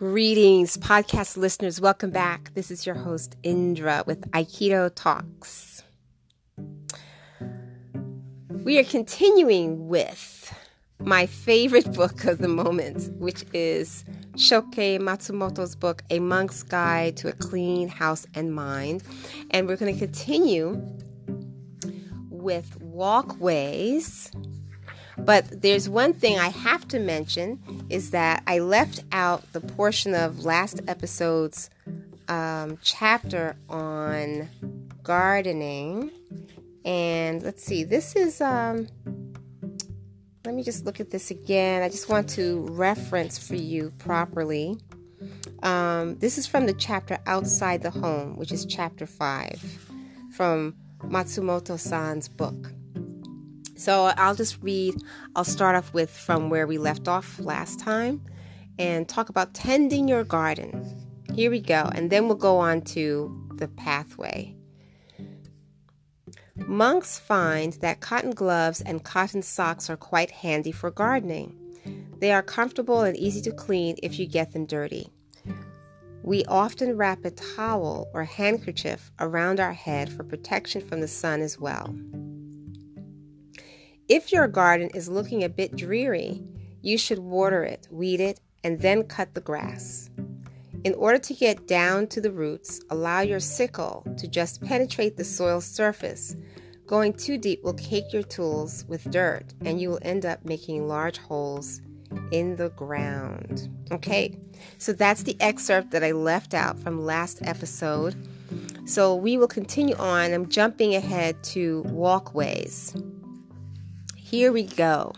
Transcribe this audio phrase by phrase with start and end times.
[0.00, 1.78] Greetings, podcast listeners.
[1.78, 2.54] Welcome back.
[2.54, 5.82] This is your host, Indra, with Aikido Talks.
[8.48, 10.54] We are continuing with
[11.00, 17.28] my favorite book of the moment, which is Shoukei Matsumoto's book, A Monk's Guide to
[17.28, 19.02] a Clean House and Mind.
[19.50, 20.80] And we're going to continue
[22.30, 24.32] with walkways
[25.24, 30.14] but there's one thing I have to mention is that I left out the portion
[30.14, 31.70] of last episode's
[32.28, 34.48] um, chapter on
[35.02, 36.10] gardening.
[36.84, 38.88] And let's see, this is, um,
[40.44, 41.82] let me just look at this again.
[41.82, 44.78] I just want to reference for you properly.
[45.62, 49.78] Um, this is from the chapter Outside the Home, which is chapter 5
[50.32, 52.72] from Matsumoto san's book.
[53.80, 54.96] So I'll just read,
[55.34, 58.20] I'll start off with from where we left off last time
[58.78, 61.08] and talk about tending your garden.
[61.34, 64.54] Here we go, and then we'll go on to the pathway.
[66.56, 71.56] Monks find that cotton gloves and cotton socks are quite handy for gardening.
[72.18, 75.08] They are comfortable and easy to clean if you get them dirty.
[76.22, 81.40] We often wrap a towel or handkerchief around our head for protection from the sun
[81.40, 81.94] as well.
[84.10, 86.42] If your garden is looking a bit dreary,
[86.82, 90.10] you should water it, weed it, and then cut the grass.
[90.82, 95.22] In order to get down to the roots, allow your sickle to just penetrate the
[95.22, 96.34] soil surface.
[96.88, 100.88] Going too deep will cake your tools with dirt and you will end up making
[100.88, 101.80] large holes
[102.32, 103.68] in the ground.
[103.92, 104.36] Okay,
[104.78, 108.16] so that's the excerpt that I left out from last episode.
[108.86, 110.32] So we will continue on.
[110.32, 112.92] I'm jumping ahead to walkways.
[114.30, 115.12] Here we go.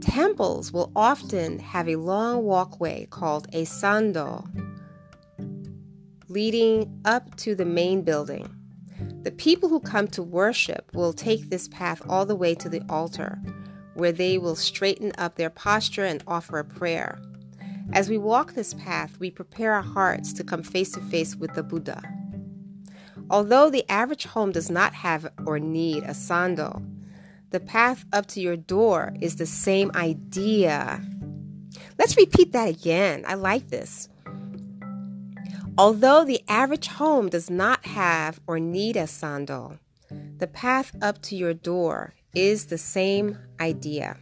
[0.00, 4.48] Temples will often have a long walkway called a sando
[6.30, 8.48] leading up to the main building.
[9.22, 12.80] The people who come to worship will take this path all the way to the
[12.88, 13.38] altar,
[13.92, 17.20] where they will straighten up their posture and offer a prayer.
[17.92, 21.52] As we walk this path, we prepare our hearts to come face to face with
[21.52, 22.00] the Buddha.
[23.32, 26.86] Although the average home does not have or need a sando,
[27.48, 31.02] the path up to your door is the same idea.
[31.98, 33.24] Let's repeat that again.
[33.26, 34.10] I like this.
[35.78, 39.78] Although the average home does not have or need a sando,
[40.36, 44.18] the path up to your door is the same idea.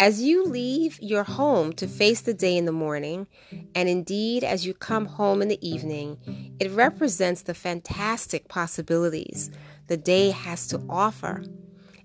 [0.00, 3.26] As you leave your home to face the day in the morning,
[3.74, 9.50] and indeed as you come home in the evening, it represents the fantastic possibilities
[9.88, 11.44] the day has to offer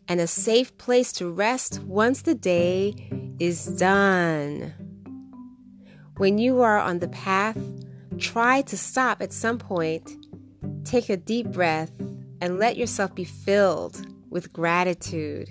[0.10, 2.96] and a safe place to rest once the day
[3.40, 4.74] is done.
[6.18, 7.58] When you are on the path,
[8.18, 10.12] try to stop at some point,
[10.84, 11.94] take a deep breath,
[12.42, 15.48] and let yourself be filled with gratitude.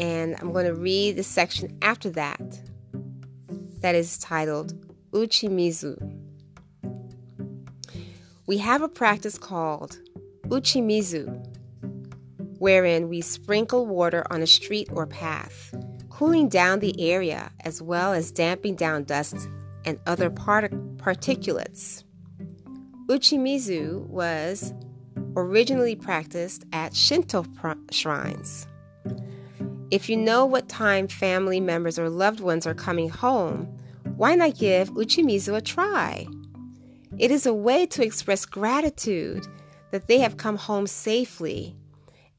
[0.00, 2.40] And I'm going to read the section after that
[3.82, 4.72] that is titled
[5.10, 6.16] Uchimizu.
[8.46, 9.98] We have a practice called
[10.48, 11.46] Uchimizu,
[12.58, 15.74] wherein we sprinkle water on a street or path,
[16.08, 19.36] cooling down the area as well as damping down dust
[19.84, 22.04] and other part- particulates.
[23.06, 24.72] Uchimizu was
[25.36, 28.66] originally practiced at Shinto pr- shrines.
[29.90, 33.66] If you know what time family members or loved ones are coming home,
[34.16, 36.28] why not give Uchimizu a try?
[37.18, 39.46] It is a way to express gratitude
[39.90, 41.76] that they have come home safely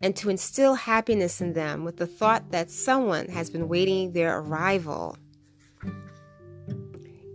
[0.01, 4.39] and to instill happiness in them with the thought that someone has been waiting their
[4.39, 5.17] arrival.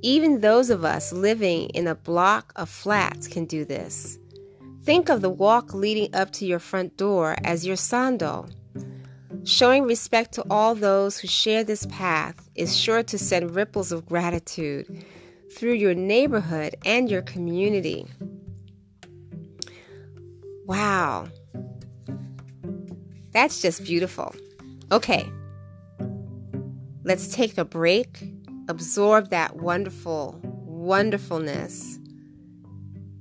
[0.02, 4.18] Even those of us living in a block of flats can do this.
[4.82, 8.50] Think of the walk leading up to your front door as your sando.
[9.46, 14.04] Showing respect to all those who share this path is sure to send ripples of
[14.04, 15.04] gratitude
[15.56, 18.08] through your neighborhood and your community.
[20.66, 21.28] Wow.
[23.30, 24.34] That's just beautiful.
[24.90, 25.24] Okay.
[27.04, 28.24] Let's take a break,
[28.68, 32.00] absorb that wonderful wonderfulness,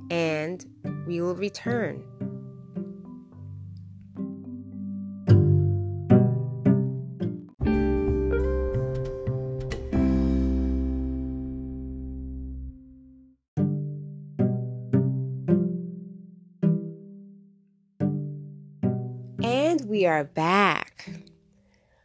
[0.09, 0.65] and
[1.07, 2.03] we will return.
[19.39, 21.09] We are back.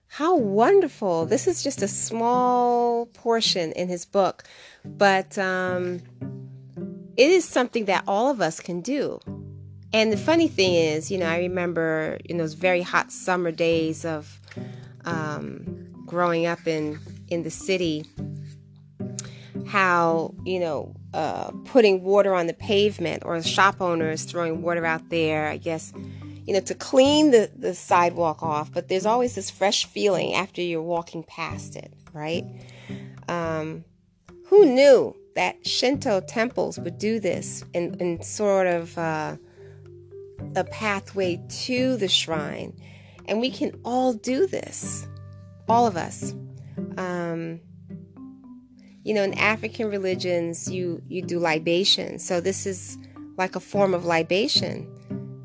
[0.09, 1.27] how wonderful.
[1.27, 4.45] This is just a small portion in his book,
[4.85, 6.01] but um,
[7.17, 9.21] it is something that all of us can do.
[9.93, 14.05] And the funny thing is, you know, I remember in those very hot summer days
[14.05, 14.41] of
[15.05, 16.99] um, growing up in
[17.29, 18.05] in the city,
[19.67, 25.09] how you know uh, putting water on the pavement or shop owners throwing water out
[25.11, 25.49] there.
[25.49, 25.93] I guess
[26.51, 30.61] you know to clean the the sidewalk off, but there's always this fresh feeling after
[30.61, 32.45] you're walking past it, right?
[33.29, 33.85] Um,
[34.47, 39.37] who knew that Shinto temples would do this in, in sort of uh,
[40.57, 42.77] a pathway to the shrine.
[43.27, 45.07] And we can all do this,
[45.69, 46.35] all of us.
[46.97, 47.61] Um,
[49.05, 52.19] you know, in African religions, you, you do libation.
[52.19, 52.99] So this is
[53.37, 54.93] like a form of libation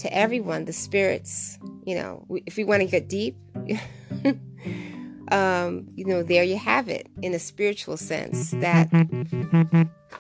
[0.06, 1.58] to everyone, the spirits.
[1.84, 3.36] You know, if we want to get deep,
[5.32, 8.90] um, you know, there you have it in a spiritual sense that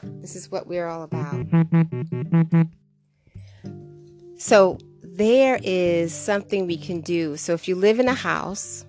[0.04, 1.46] this is what we're all about.
[4.38, 7.38] So, there is something we can do.
[7.38, 8.86] So, if you live in a house,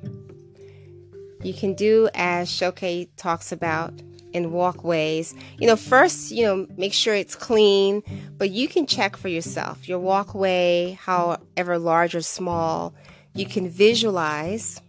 [1.42, 3.92] you can do as Shoukei talks about
[4.32, 5.34] in walkways.
[5.58, 8.02] You know, first, you know, make sure it's clean,
[8.36, 9.88] but you can check for yourself.
[9.88, 12.94] Your walkway, however large or small,
[13.34, 14.80] you can visualize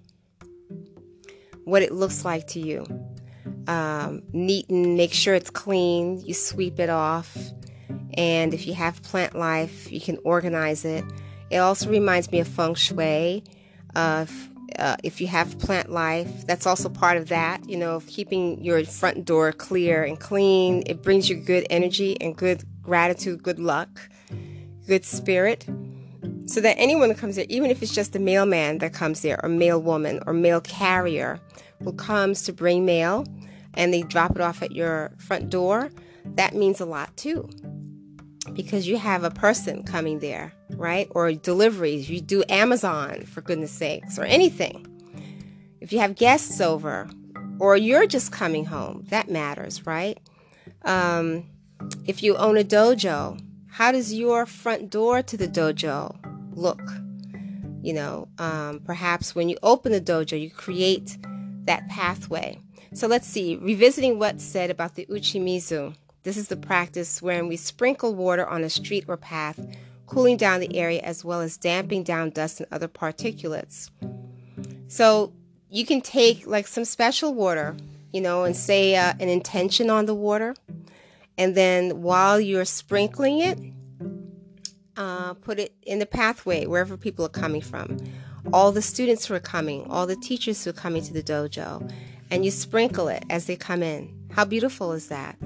[1.64, 2.86] what it looks like to you.
[3.68, 7.38] Um, neaten, make sure it's clean, you sweep it off.
[8.14, 11.04] And if you have plant life, you can organize it.
[11.50, 13.44] It also reminds me of feng shui.
[13.96, 18.64] If, uh, if you have plant life, that's also part of that, you know, keeping
[18.64, 20.84] your front door clear and clean.
[20.86, 24.10] It brings you good energy and good gratitude, good luck,
[24.86, 25.66] good spirit.
[26.46, 29.40] So that anyone that comes there, even if it's just a mailman that comes there,
[29.44, 31.40] or male woman, or mail carrier,
[31.84, 33.26] who comes to bring mail
[33.74, 35.90] and they drop it off at your front door,
[36.36, 37.50] that means a lot too.
[38.54, 41.08] Because you have a person coming there, right?
[41.12, 44.86] Or deliveries, you do Amazon for goodness sakes, or anything.
[45.80, 47.10] If you have guests over,
[47.60, 50.20] or you're just coming home, that matters, right?
[50.84, 51.46] Um,
[52.06, 56.16] if you own a dojo, how does your front door to the dojo
[56.56, 56.82] look?
[57.82, 61.18] You know, um, perhaps when you open the dojo, you create
[61.66, 62.60] that pathway.
[62.94, 65.96] So let's see, revisiting what's said about the uchimizu.
[66.24, 69.60] This is the practice wherein we sprinkle water on a street or path,
[70.06, 73.90] cooling down the area as well as damping down dust and other particulates.
[74.88, 75.34] So
[75.70, 77.76] you can take like some special water,
[78.12, 80.56] you know, and say uh, an intention on the water.
[81.38, 83.60] And then while you're sprinkling it,
[84.96, 87.98] uh, put it in the pathway wherever people are coming from
[88.54, 91.92] all the students who are coming, all the teachers who are coming to the dojo,
[92.30, 94.14] and you sprinkle it as they come in.
[94.32, 95.38] How beautiful is that?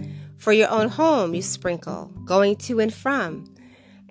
[0.41, 3.45] For your own home, you sprinkle, going to and from.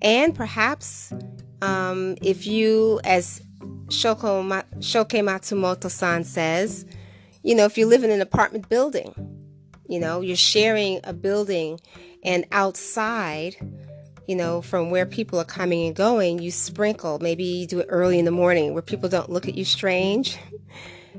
[0.00, 1.12] And perhaps
[1.60, 3.42] um, if you, as
[3.88, 4.46] Shoko,
[4.78, 6.86] Shoukei Matsumoto san says,
[7.42, 9.12] you know, if you live in an apartment building,
[9.88, 11.80] you know, you're sharing a building,
[12.22, 13.56] and outside,
[14.28, 17.18] you know, from where people are coming and going, you sprinkle.
[17.18, 20.38] Maybe you do it early in the morning where people don't look at you strange.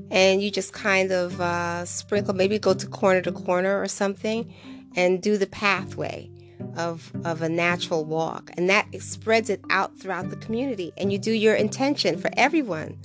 [0.09, 4.53] And you just kind of uh, sprinkle, maybe go to corner to corner or something
[4.95, 6.29] and do the pathway
[6.75, 8.51] of, of a natural walk.
[8.57, 10.93] And that spreads it out throughout the community.
[10.97, 12.99] And you do your intention for everyone.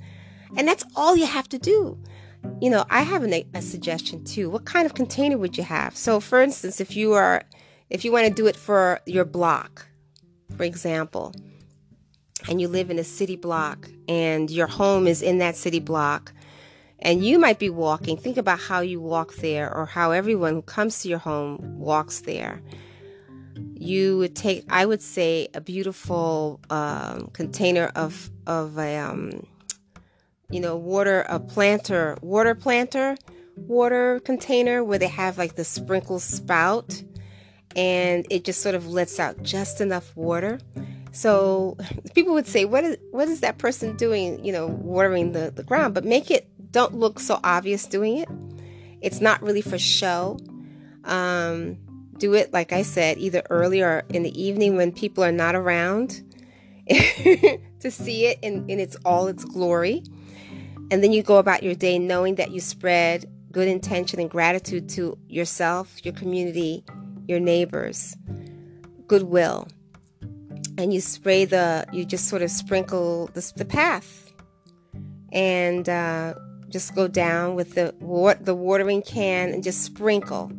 [0.55, 1.97] And that's all you have to do.
[2.61, 4.49] You know, I have a, a suggestion too.
[4.49, 5.97] What kind of container would you have?
[5.97, 7.43] So, for instance, if you are
[7.89, 9.87] if you want to do it for your block,
[10.55, 11.33] for example,
[12.49, 16.33] and you live in a city block and your home is in that city block,
[16.99, 20.61] and you might be walking, think about how you walk there or how everyone who
[20.61, 22.61] comes to your home walks there.
[23.75, 29.45] You would take, I would say, a beautiful um, container of of a, um,
[30.49, 33.15] you know, water, a planter, water planter,
[33.55, 37.03] water container where they have like the sprinkle spout
[37.75, 40.59] and it just sort of lets out just enough water.
[41.11, 41.77] So
[42.15, 44.43] people would say, "What is what is that person doing?
[44.43, 48.29] You know, watering the the ground?" But make it don't look so obvious doing it.
[49.01, 50.39] It's not really for show.
[51.03, 51.77] Um,
[52.17, 55.55] do it like I said, either early or in the evening when people are not
[55.55, 56.23] around
[56.89, 60.03] to see it in, in its all its glory.
[60.89, 64.89] And then you go about your day knowing that you spread good intention and gratitude
[64.89, 66.83] to yourself, your community,
[67.27, 68.15] your neighbors,
[69.07, 69.67] goodwill.
[70.77, 74.31] And you spray the, you just sort of sprinkle the, the path.
[75.31, 76.35] And uh,
[76.69, 77.93] just go down with the
[78.41, 80.51] the watering can and just sprinkle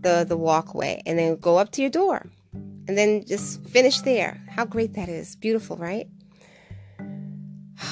[0.00, 2.26] the the walkway and then go up to your door
[2.88, 4.40] and then just finish there.
[4.48, 5.36] How great that is.
[5.36, 6.08] Beautiful, right?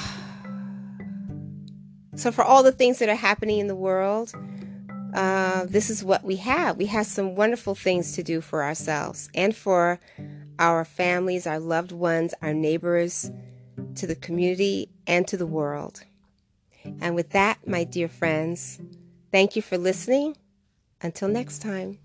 [2.15, 4.33] So, for all the things that are happening in the world,
[5.13, 6.79] uh, this is what we have.
[6.79, 10.01] We have some wonderful things to do for ourselves and for
[10.59, 13.31] our families, our loved ones, our neighbors,
[13.97, 16.05] to the community, and to the world.
[17.01, 18.81] And with that, my dear friends,
[19.33, 20.37] thank you for listening.
[21.03, 21.99] Until next time.